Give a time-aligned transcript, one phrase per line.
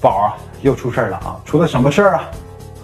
[0.00, 1.40] 宝啊，又出事儿了啊！
[1.44, 2.30] 出了什么事儿啊？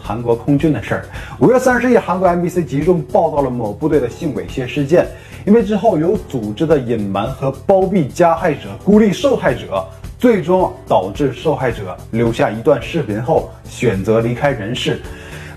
[0.01, 1.05] 韩国空军的事儿。
[1.39, 5.07] 五月三十日，韩国 MBC 集中报道了某部队的性猥亵事件，
[5.47, 9.85] 因为之后有组织的隐瞒和包庇加害者，孤立受害者，
[10.19, 15.01] 最终导致受害者留下一段视频后选择离开人世。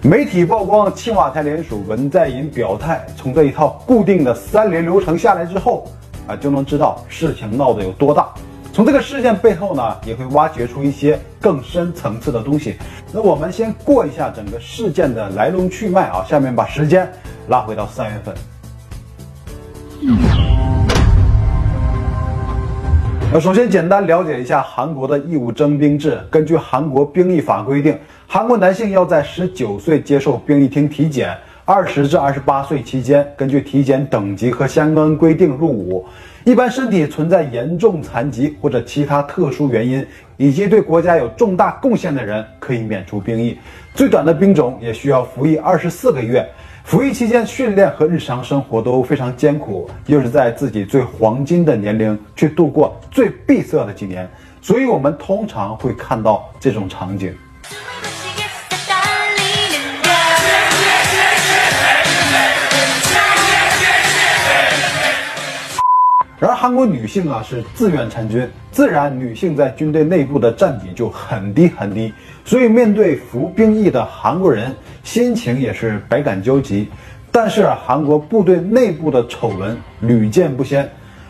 [0.03, 5.87] 媒体曝光青瓦台联署文在寅表态，从这一套固定的三连流程下来之后，
[6.27, 8.31] 啊，就能知道事情闹得有多大。
[8.75, 12.75] 从这个事件背后呢，也会挖掘出一些更深层次的东西。
[13.13, 17.09] 那我们先过一下整个事件的来龙去脉啊，下面把时间
[17.47, 18.35] 拉回到三月份。
[23.31, 26.19] 那首先简单了解一下韩国的义务征兵制。
[26.29, 36.05] 根据韩国兵役法规定，韩国男性要在十九岁接受兵役厅体检，二十至二十八岁期间，根据体检等级和相关规定入伍。
[36.45, 40.05] 一般身体存在严重残疾或者其他特殊原因，
[40.37, 43.57] 以及对国家有重大贡献的人，可以免除兵役。
[43.95, 46.47] 最短的兵种也需要服役二十四个月。
[46.83, 54.29] 服役期间训练和日常生活都非常艰苦，又是在自己最黄金的年龄去度过最闭塞的几年，
[54.61, 57.33] 所以我们通常会看到这种场景。
[66.39, 76.89] 而，韩国女性啊是自愿参军，自然女性在军队内部的占比就很低很低，所以面对服兵役的韩国人，心情也是百感交集。
[77.31, 80.89] 但是，韩国部队内部的丑闻屡见不鲜。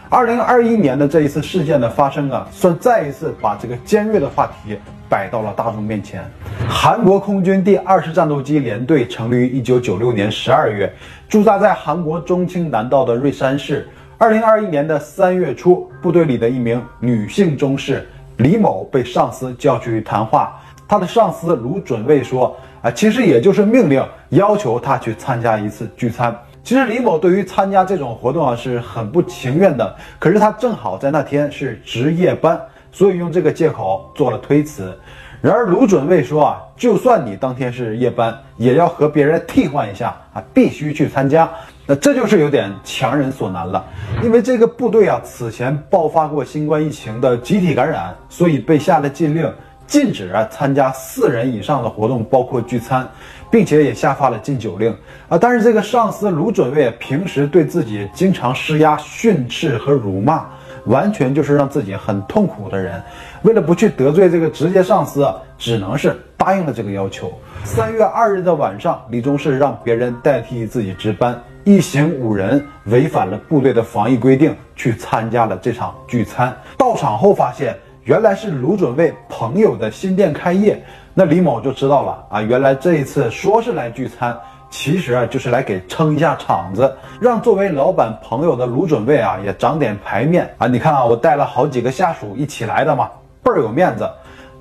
[0.09, 4.75] 二零二一年的这一次事件的发生啊，算再一次把这个尖锐的话题
[5.07, 6.23] 摆到了大众面前。
[6.67, 10.91] 韩国空军第二十战斗机联队成立于一九九六年十二月，
[11.29, 13.87] 驻扎在韩国中青南道的瑞山市。
[14.17, 20.57] 二零二一年的三月初，部队里的一名女性中士李某被上司叫去谈话。
[20.87, 26.33] 她的上司卢准尉说：“啊，其实也就是命令，要求她去参加一次聚餐。
[26.63, 29.93] 其实李某对于参加这种活动啊是很不情愿的。
[30.17, 32.57] 可是他正好在那天是值夜班，
[32.93, 34.97] 所以用这个借口做了推辞。
[35.41, 41.49] 然而卢准尉说啊，就算你当天是夜班，也要和别人替换一下啊，必须去参加。”
[41.87, 43.85] 那这就是有点强人所难了，
[44.23, 49.53] 因为这个部队啊，此前爆发过新冠疫情的集体感染，所以被下了禁令，
[49.85, 53.07] 禁止啊参加四人以上的活动，包括聚餐，
[53.51, 54.91] 并且也下发了禁酒令
[55.29, 55.37] 啊。
[55.37, 60.43] 但是这个上司卢准尉平时对自己经常施压、训斥和辱骂，
[60.85, 62.99] 完全就是让自己很痛苦的人。
[63.43, 67.31] 为了不去得罪这个直接上司，只能是答应了这个要求。
[67.63, 71.39] 三月二日的晚上，李中士让别人代替自己值班。
[71.65, 76.55] 一行五人违反了部队的防疫规定，去参加了这场聚餐。
[76.77, 80.79] 到场后发现，原来是卢准尉朋友的新店开业。
[81.15, 84.37] 那李某就知道了啊，原来这一次说是来聚餐，
[84.69, 90.67] 其实啊就是来给撑一下场子，让作为老板朋友的卢准尉啊也长点牌面啊。
[90.67, 93.09] 你看啊，我带了好几个下属一起来的嘛，
[93.41, 94.07] 倍儿有面子。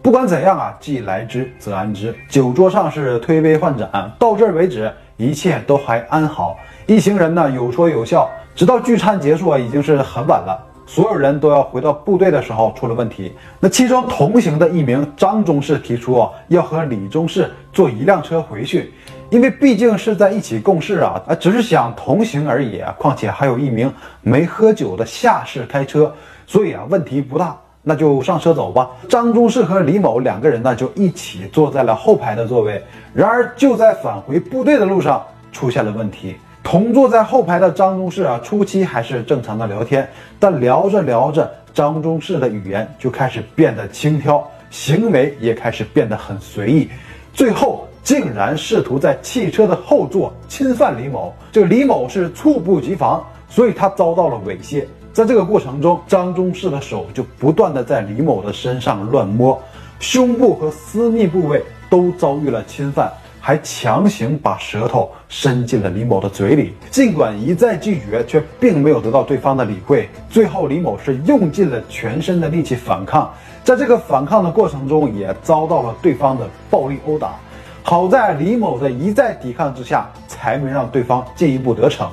[0.00, 2.14] 不管怎样啊，既来之则安之。
[2.30, 6.56] 酒桌上是推杯换盏，到这儿为止，一切都还安好。
[6.86, 10.62] 一行人呢有说有笑，直到聚餐结束啊，已经是很晚了。
[10.86, 13.32] 所有人都要回到部队的时候，出了问题。
[13.58, 18.92] 那其中同行的一名张中士提出啊，要和李中士坐一辆车回去，
[19.30, 22.82] 因为毕竟是在一起共事啊，啊，只是想同行而已。
[22.98, 23.90] 况且还有一名
[24.20, 26.14] 没喝酒的下士开车，
[26.46, 27.58] 所以啊，问题不大。
[27.86, 28.90] 那就上车走吧。
[29.08, 32.82] 张中士和李某两个人呢，就一起坐在了后排的座位。
[33.14, 36.36] 然而就在返回部队的路上，出现了问题。
[36.64, 40.08] 同坐在后排的张中士啊，初期还是正常的聊天，
[40.40, 46.88] 但聊着聊着，张中士的语言就开始变得轻佻，行为也开始变得很随意，
[47.34, 51.32] 最后竟然试图在汽车的后座侵犯李某。
[51.52, 54.84] 这个李某是猝不及防，所以他遭到了猥亵。
[55.12, 59.62] 在这个过程中，张中士的手就不断的在李某的身上乱摸，
[60.00, 63.12] 胸部和私密部位都遭遇了侵犯。
[63.46, 70.08] 还强行把舌头伸进了李某的嘴里，尽管一再拒绝，却并没有得到对方的理会。
[70.30, 73.30] 最后，李某是用尽了全身的力气反抗，
[73.62, 77.34] 在这个反抗的过程中，也遭到了对方的暴力殴打。
[77.82, 82.10] 好在李某的一再抵抗之下，才没让对方进一步得逞。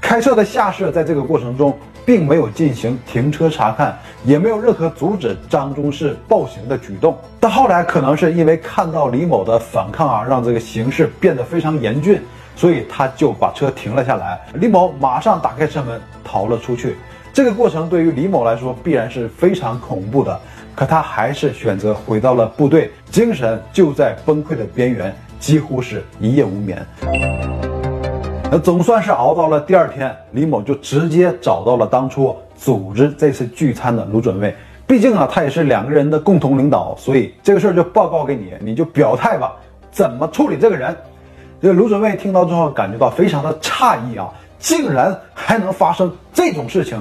[0.00, 1.76] 开车的下士在这个过程中。
[2.10, 7.16] 并没有进行停车查看，也没有任何阻止张中士暴行的举动。
[7.38, 12.20] 但后来可能是因为看到李某的反抗啊，让这个形势变得非常严峻，
[12.56, 14.40] 所以他就把车停了下来。
[14.54, 16.96] 李某马上打开车门逃了出去。
[17.32, 20.40] 这个过程对于李某来说必然是非常恐怖的。
[20.74, 26.84] 可他还是选择回到了部队，精神就在崩溃的边缘，几乎是一夜无眠。
[28.52, 34.52] 那总算是熬到了第二天，李某就直接找到了当初组织这次聚餐的卢准尉。
[34.88, 39.52] 毕竟啊，他也是两个人的共同领导，所以这个事儿就报告给你，你就表态吧，
[39.92, 40.96] 怎么处理这个人？
[41.62, 47.00] 这个卢准尉听到之后，感觉到非常的诧异啊，竟然还能发生这种事情。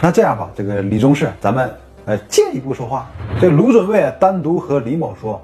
[0.00, 1.70] 那这样吧，这个李宗士，咱们
[2.06, 3.06] 呃进一步说话。
[3.38, 5.38] 这卢准尉单独和李某说：“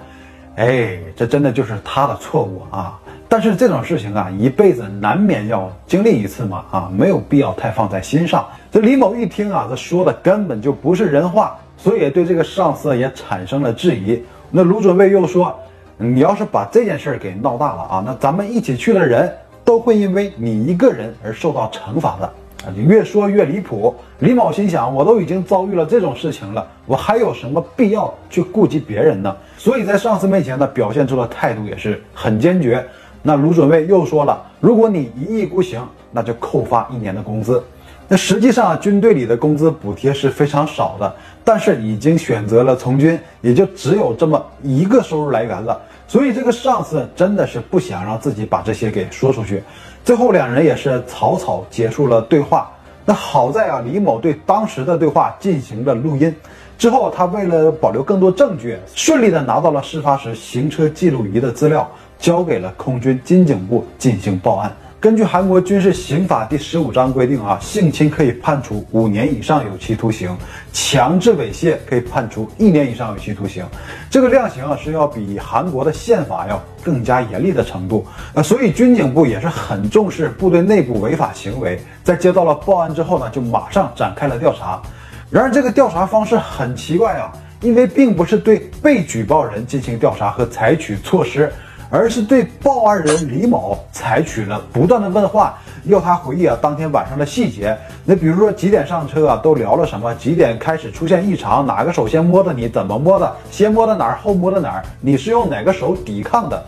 [0.57, 2.99] 哎，这真的就是他的错误啊。”
[3.37, 8.47] 但是这种事情啊，一辈子难免要经历一次嘛，啊，没有必要太放在心上。
[8.71, 14.23] 这李某一听啊，这说的根本就不是人话，所以对这个上司也产生了质疑。
[14.53, 15.53] 那卢准尉又说
[15.99, 19.29] ：“你要是把这件事给闹大了啊，那咱们一起去的人
[19.65, 22.27] 都会因为你一个人而受到惩罚的
[22.65, 23.93] 啊！”你越说越离谱。
[24.21, 29.37] 李某心想：我都已经遭遇了这种事情了，我还有什么必要去顾及别人呢？
[29.59, 32.87] 所以在上司面前呢，表现出的态度也是很坚决。
[33.27, 35.83] 那卢准尉又说了，如果你一意孤行，
[36.13, 37.65] 那就扣发一年的工资。
[38.07, 45.81] 那实际上军队里的工资补贴是非常少的，但是已经选择了从军，也就只有这么一个收入来源了。
[46.07, 49.63] 所以这个上司真的是不想让自己把这些给说出去。
[50.05, 52.71] 最后两人也是草草结束了对话。
[53.07, 56.35] 那好在啊，李某对当时的对话进行了录音，
[56.77, 61.91] 之后他为了保留更多证据，顺利的拿到了事发时行车记录仪的资料。
[62.25, 64.75] 交给了空军军警部进行报案。
[64.99, 70.35] 根据韩国军事刑法第十五章规定啊，性侵可以判处五年以上有期徒刑，
[70.73, 73.63] 强制猥亵可以判处一年以上有期徒刑。
[74.09, 78.07] 这个量刑啊是要比韩国的宪法要更加严厉的程度。
[78.33, 84.81] 呃，所以军警部也是很重视部队内部违法行为，在接到了报案之后呢，就马上展开了调查。
[85.29, 87.31] 然而这个调查方式很奇怪啊，
[87.61, 91.53] 因为并不是对被举报人进行调查和采取措施。
[91.95, 97.79] 而是对报案人李某采取了不断的问话，要他回忆啊当天晚上的细节。
[98.05, 100.13] 那比如说几点上车啊，都聊了什么？
[100.17, 101.65] 几点开始出现异常？
[101.65, 102.53] 哪个手先摸的？
[102.53, 103.33] 你怎么摸的？
[103.49, 104.19] 先摸的哪儿？
[104.21, 104.83] 后摸的哪儿？
[105.01, 106.61] 你是用哪个手抵抗的？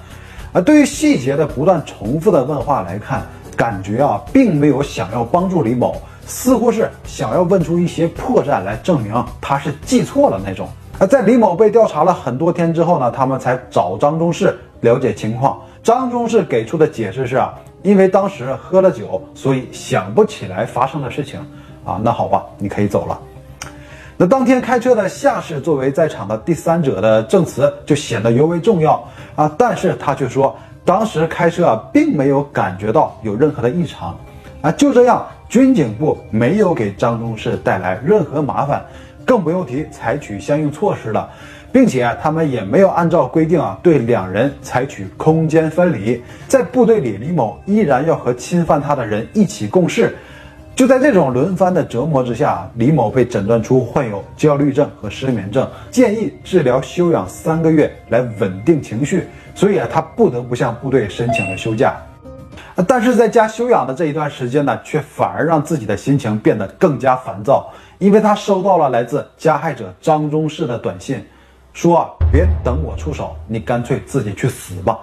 [0.52, 3.26] 啊，对于细节的不断重复的问话来看，
[3.56, 10.68] 感觉啊并没有想要帮助李某，似乎是想要问出一些破绽来证明他是记错了那种。
[10.98, 14.58] 而在李某被调查了很多天之后呢，他们才找张中士。
[14.80, 21.40] 了解情况，张中士给出的解释是啊，因为当时喝了酒，所以想不起来发生的事情
[21.82, 21.98] 啊。
[22.04, 23.18] 那好吧，你可以走了。
[24.18, 29.02] 那当天开车的夏氏作为在场的第三者的证词就显得尤为重要
[29.34, 29.50] 啊。
[29.58, 30.54] 但是他却说，
[30.84, 34.16] 当时开车啊，并没有感觉到有任何的异常
[34.60, 34.70] 啊。
[34.72, 38.84] 就这样，军警部没有给张中士带来任何麻烦，
[39.26, 41.28] 更不用提采取相应措施了。
[41.72, 46.22] 并且啊他们也没有按照规定啊，对两人采取空间分离。
[46.48, 50.16] 在部队里，李某依然要和侵犯他的人一起共事。
[50.74, 59.24] 就在这种轮番的折磨之下，李某被诊断出患有焦虑症和失眠症，建议治疗休养三个月来稳定情绪。
[59.54, 61.94] 所以啊，他不得不向部队申请了休假。
[62.86, 71.24] 但是在家休养的这一段时间呢，却反而让自己的心情变得更加烦躁，因为他收到了来自加害者张忠士的短信。
[71.72, 74.98] 说啊，别等我出手，你干脆自己去死吧！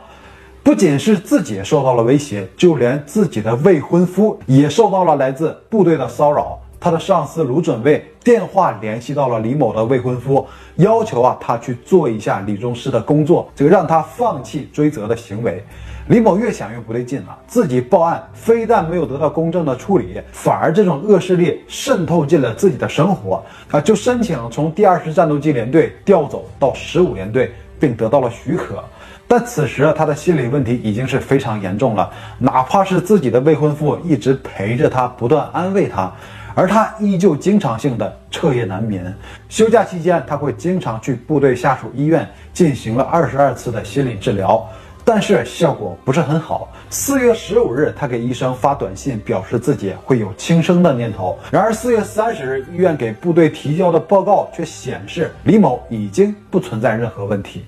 [0.64, 6.60] 不仅是自己受到了威胁，就连自己的未婚夫也受到了来自部队的骚扰。
[6.80, 10.46] 他的上司卢准尉电话联系到了李某的未婚夫，
[10.78, 15.64] 要求啊他去做一下李忠士的工作，这个让他放弃追责的行为。
[16.08, 23.42] 李某越想越不对劲了，自己报案非但没有得到公正的处理，反而这种恶势力渗透进了自己的生活
[23.72, 23.80] 啊！
[23.80, 28.84] 就申请从第二十战斗机联队调走到十五联队，并得到了许可。
[29.30, 36.14] 但此时他的心理问题已经是非常严重了，哪怕是自己的未婚夫一直陪着他，不断安慰他，
[36.54, 39.16] 而他依旧经常性的彻夜难眠。
[39.48, 44.68] 休假期间，他会经常去部队下属医院进行了二十二次的心理治疗。
[45.06, 46.70] 但是效果不是很好。
[46.90, 51.38] 四月十五日，他给医生发短信，表示自己会有轻生的念头。
[51.52, 57.66] 然而四月三十日，医院给部队提交的报告却显示李某已经不存在任何问题。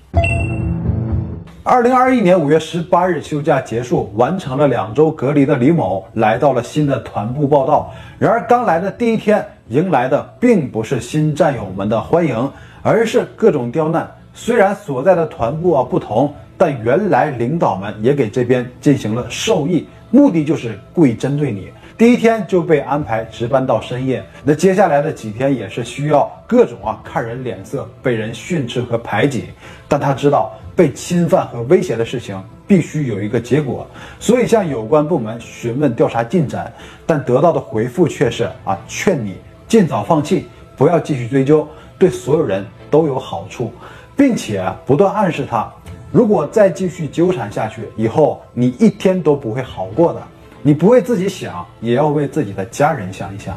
[1.62, 7.92] 二零二一年五月十八日，休假结束，完成了两周隔离的李某来到了新的团部报道。
[8.18, 12.50] 然而刚来的第一天，迎来的并不是新战友们的欢迎，
[12.80, 14.10] 而是各种刁难。
[14.32, 16.32] 虽然所在的团部啊不同。
[16.58, 21.68] 但原来领导们也给这边进行了授意，目的就是故意针对你。
[21.98, 24.22] 第一天就被安排值班到深夜。
[24.44, 29.46] 那接下来的几天也是需要各种啊看人脸色，被人训斥和排挤。
[29.88, 33.86] 但他知道被侵犯和威胁的事情必须有一个结果，
[34.20, 36.70] 所以向有关部门询问调查进展，
[37.06, 39.36] 但得到的回复却是啊劝你
[39.66, 40.46] 尽早放弃，
[40.76, 41.66] 不要继续追究，
[41.98, 43.72] 对所有人都有好处，
[44.14, 45.72] 并且不断暗示他。
[46.12, 50.22] 如果再继续纠缠下去，以后你一天都不会好过的。
[50.62, 53.56] 你不为自己想，也要为自己的家人想一想。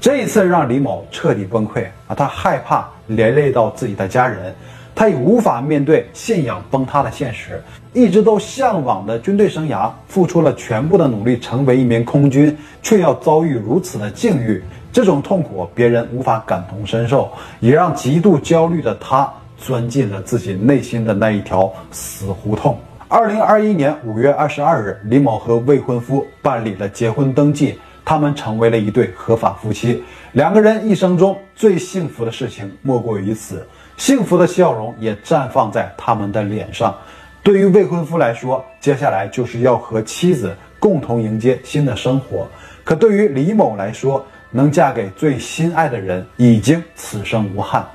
[0.00, 2.14] 这一次让李某彻底崩溃啊！
[2.14, 4.54] 他害怕连累到自己的家人，
[4.94, 7.62] 他也无法面对信仰崩塌的现实。
[7.92, 14.62] 一直都向往的军队生涯，付出了全部的努力成为一名空军，却要遭遇如此的境遇，
[14.92, 19.30] 这种痛苦别人无法感同身受，也让极度焦虑的他。
[19.56, 22.78] 钻进了自己内心的那一条死胡同。
[23.08, 30.02] 二零二一年五月二十二日，李某和未婚夫办理了结婚登记，他们成为了一对合法夫妻。
[30.32, 36.94] 两个人一生中最幸福的事情莫过于此，幸福的笑容也绽放在他们的脸上。
[37.42, 42.44] 对于未婚夫来说，接下来就是要和妻子共同迎接新的生活；
[42.82, 47.86] 可对于李某来说，能嫁给最心爱的人，已经此生无憾。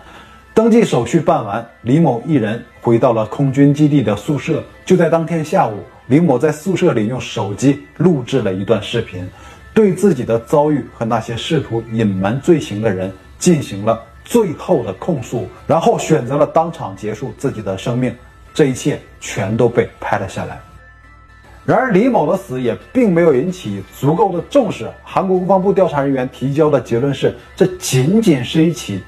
[0.54, 4.62] 登记手续办完，李某一人回到了空军基地的宿舍。
[4.86, 5.78] 就在当天下午，
[6.08, 9.26] 李某在宿舍里用手机录制了一段视频，
[9.74, 18.14] 对自己的遭遇和那些试图隐瞒罪行的人进行了最后的控诉，然后选择了当场结束自己的生命。
[18.54, 20.60] 这一切全都被拍了下来。
[21.64, 24.90] 然而，李某的死也并没有引起足够的重视。
[25.02, 29.02] 韩国国防部调查人员提交的结论是，这仅仅是一起。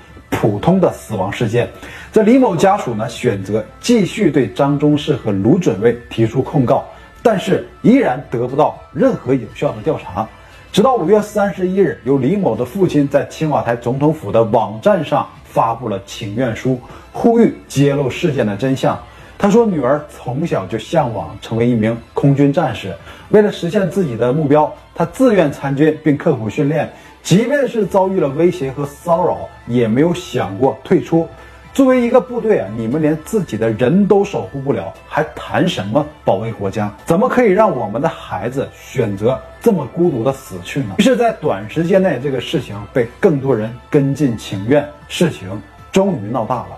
[0.43, 1.69] 普通的死亡事件，
[2.11, 6.83] 这李某家属呢选择继续对张中士和卢准尉提出控告，
[7.21, 10.27] 但是依然得不到任何有效的调查。
[10.69, 16.77] 直到五月三十一日，由李某的父亲在青瓦台总统府的网站上发布了请愿书，
[17.13, 18.99] 呼吁揭露事件的真相。
[19.37, 22.93] 他说，女儿从小就向往成为一名空军战士，
[23.29, 26.91] 为了实现自己的目标，他自愿参军并刻苦训练。
[27.23, 31.25] 即便是遭遇了威胁和骚扰，也没有想过退出。
[31.73, 36.93] 作为一个部队啊，你们连自己的人都守护不了，还谈什么保卫国家？
[37.05, 40.95] 怎么可以让我们的孩子选择这么孤独的死去呢？
[40.97, 45.49] 于是，在短时间内，这个事情被更多人跟进请愿，事情
[45.93, 46.77] 终于闹大了。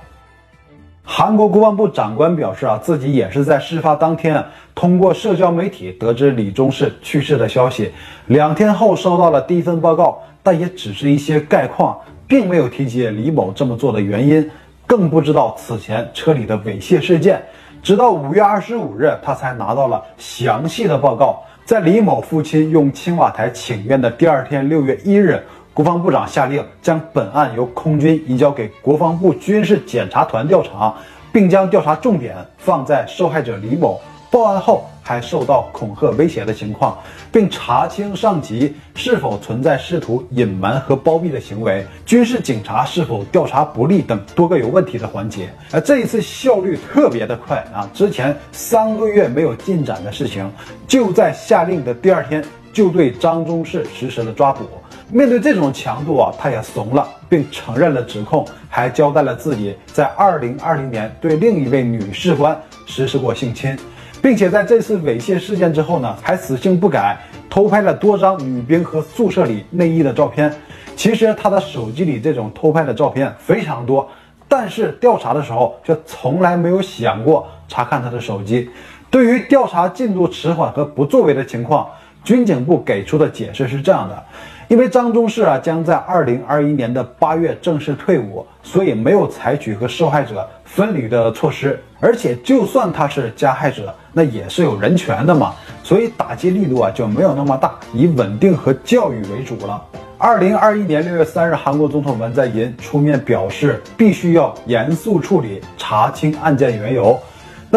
[1.04, 7.92] 韩国国防部长官表示啊，自己也是在事发当天啊通过社交媒体得知李中士去世的消息，
[8.28, 10.22] 两天后收到了第一份报告。
[10.46, 14.48] 但也只是一些概况，并没有提及李某这么做的原因，
[14.86, 17.42] 更不知道此前车里的猥亵事件。
[17.82, 21.42] 直到五月二十五日，他才拿到了详细的报告。
[21.66, 30.94] 在李某父亲用青瓦台请愿的第二天，六月一日，国防部长下令将本案由空军移交给国防部军事检查团调查，
[31.34, 34.00] 并将调查重点放在受害者李某。
[34.32, 36.98] 报案后还受到恐吓威胁的情况，
[37.32, 45.50] 并查清上级是否存在试图隐瞒和包庇的行为，军事警察是否调查不力等多个有问题的环节。
[45.72, 47.90] 而这一次效率特别的快啊！
[47.94, 50.52] 之前三个月没有进展的事情，
[50.88, 54.66] 就在下令的第二天就对张中士实施了抓捕。
[55.12, 63.78] 面对这种强度啊，他也怂了，并承认了指控，还交代了自己在二零二零年对另一位女士官实施过性侵。
[64.26, 67.16] 并且在这次猥亵事件之后呢，还死性不改，
[67.48, 70.52] 偷拍了多张女兵和宿舍里内衣的照片。
[70.96, 74.10] 其实他的手机里这种偷拍的照片非常多，
[74.48, 78.68] 但是调查的时候却从来没有想过查看他的手机。
[79.12, 81.88] 对于调查进度迟缓和不作为的情况，
[82.26, 84.24] 军警部给出的解释是这样的。
[84.68, 91.80] 因为张中士啊将在二零二一年的八月正式退伍，所以没有采取和受害者分离的措施。
[92.00, 95.54] 而且，就算他是加害者，那也是有人权的嘛，
[95.84, 99.80] 所以打击力度啊就没有那么大，以稳定和教育为主了。
[100.18, 107.20] 二零二一年六月三日，韩国总统文在寅出面表示，必须要严肃处理，查清案件缘由。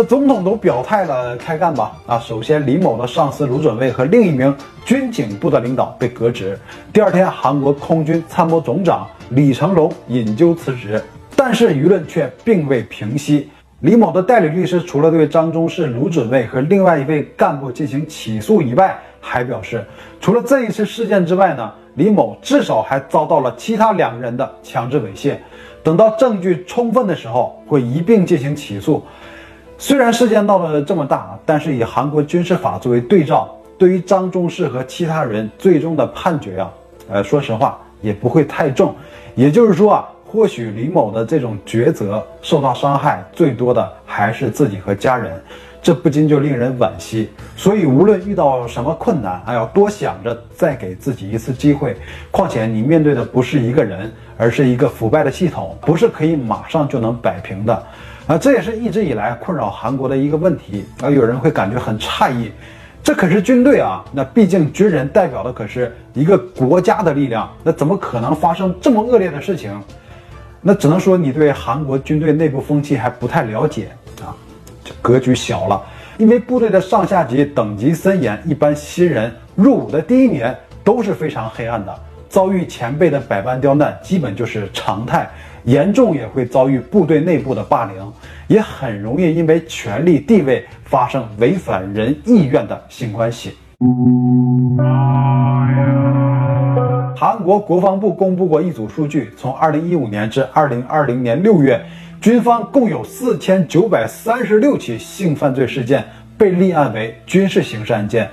[0.01, 1.91] 那总统都表态了，开干吧！
[2.07, 6.57] 啊，首先李某的上司卢准尉和另一名军警部的领导被革职。
[6.93, 11.03] 第二天，韩国空军参谋总长李成龙引咎辞职。
[11.35, 13.51] 但是舆论却并未平息。
[13.81, 19.85] 李某的代理律师除了对张中士、卢准尉和另外一位干部进行起诉以外，还表示，
[20.21, 25.35] 除了这一次事件之外呢，李某至少还遭到了其他两人的强制猥亵。
[25.83, 29.03] 等到证据充分的时候，会一并进行起诉。
[29.81, 36.73] 虽然事件闹得这么大，但是以韩国军事法作为对照，对于张中士和其他人最终的判决啊，
[37.09, 38.93] 呃，说实话也不会太重。
[39.37, 45.41] 也就是说啊，或许李某的这种抉择受到伤害最多的还是自己和家人，
[45.81, 47.31] 这不禁就令人惋惜。
[47.57, 51.97] 所以无论遇到什么困难，还要多想着再给自己一次机会。
[52.33, 57.81] 况且你面对的不是一个人，而是一个腐败的系统，不是可以马上就能摆平的。
[58.29, 60.85] 啊，这也是一直以来困扰韩国的一个问题。
[61.01, 62.53] 啊，有人会感觉很诧异，
[63.03, 69.83] 这可是军队啊，那毕竟军人代表的可是一个国家的力量，那怎么可能发生这么恶劣的事情？
[70.61, 73.89] 那只能说你对韩国军队内部风气还不太了解
[74.21, 74.37] 啊，
[74.85, 75.83] 这格局小了。
[76.19, 80.55] 因为部队的上下级等级森严，一般新人入伍的第一年
[80.85, 85.31] 都是非常黑暗的，遭遇前辈的百般刁难，基本就是常态。
[85.65, 88.13] 严重也会遭遇部队内部的霸凌，
[88.47, 93.57] 也很容易因为权力地位发生违反人意愿的性关系。
[97.17, 101.81] 韩国国防部公布过一组数据，从二零一五年至二零二零年六月，
[102.21, 106.05] 军方共有四千九百三十六起性犯罪事件
[106.37, 108.31] 被立案为军事刑事案件。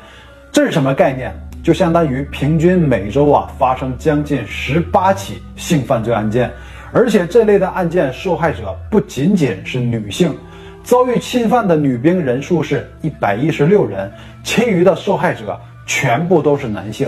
[0.51, 1.33] 这是什么概念？
[1.63, 6.51] 就相当于平均每周啊发生将近十八起性犯罪案件。
[6.91, 10.35] 而且这类的案件受害者不仅仅是女性，
[10.83, 14.11] 遭遇侵犯的女兵人数是一百一十六人，
[14.43, 17.07] 其余的受害者全部都是男性。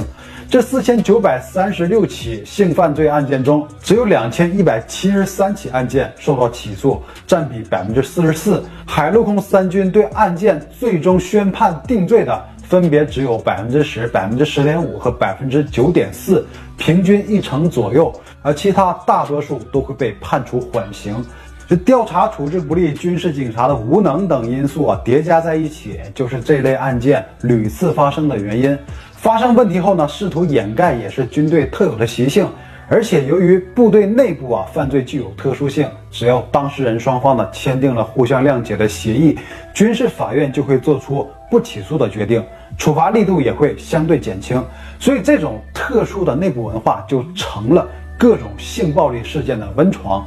[0.49, 8.63] 这四千九百三十六起性犯罪案件中，只有两千一百七十三起案件受到起诉，占比百分之四十四。
[8.85, 18.09] 海陆空三军对案件最终宣判定罪的，分别只有百分之十、百分之十点五和百分之九点四，平均一成左右。
[18.47, 21.21] 而其他大多数都会被判处缓刑。
[21.67, 28.77] 这调查处置不力、军事警察的无能等因素啊叠加在一起，就是这类案件屡次发生的原因。
[29.11, 32.47] 发生问题后呢，试图掩盖也是军队特有的习性。
[32.87, 39.37] 而且由于部队内部啊犯罪具有特殊性，只要当事人双方呢签订了互相谅解的协议，
[39.73, 42.41] 军事法院就会做出不起诉的决定，
[42.77, 44.63] 处罚力度也会相对减轻。
[45.01, 47.85] 所以这种特殊的内部文化就成了。
[48.17, 50.25] 各种性暴力事件的温床，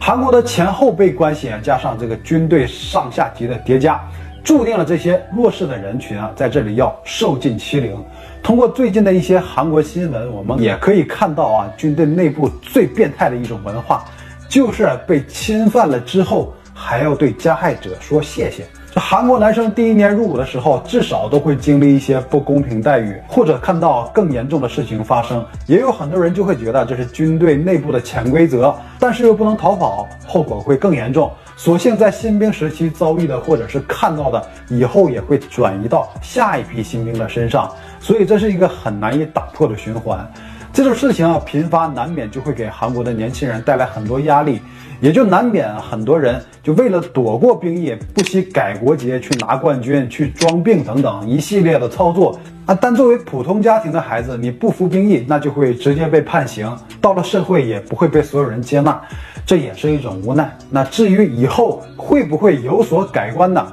[0.00, 4.00] 韩国的前后辈关系啊，加上这个军队上下级的叠加，
[4.44, 7.96] 注定了这些弱势的人群啊，在这里要受尽欺凌。
[8.42, 14.04] 通过最近的一些韩国新闻，我们也可以看到啊，军队内部最变态的一种文化，
[14.48, 18.64] 就是被侵犯了之后，还要对加害者说谢谢。
[18.94, 25.42] 这韩国男生第一年入伍的时候，至少都会经历一些不公平待遇，或者看到更严重的事情发生。
[25.66, 31.32] 也有很多人就会觉得这是军队内部的潜规则，但是又不能逃跑，后果会更严重。
[31.56, 37.72] 所幸在新兵时期遭遇的，或者是看到的，以后也会转移到下一批新兵的身上。
[37.98, 40.30] 所以这是一个很难以打破的循环。
[40.70, 44.60] 这种事情啊频发，难免就会给韩国的年轻人带来很多压力。
[45.02, 52.78] 也就难免很多人就为了躲过兵役，不惜改国籍去拿冠军、去装病等等一系列的操作啊。
[52.80, 59.02] 但作为普通家庭的孩子，你不服兵役，那就会直接被判刑，到了社会也不会被所有人接纳，
[59.44, 60.56] 这也是一种无奈。
[60.70, 63.66] 那至于以后会不会有所改观呢？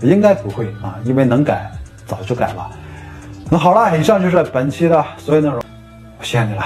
[0.00, 1.70] 应该不会啊，因为能改
[2.06, 2.70] 早就改了。
[3.50, 5.60] 那好了，以上就是本期的所有内容，
[6.22, 6.64] 谢谢你了。